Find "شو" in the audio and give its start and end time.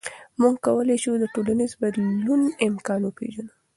1.03-1.11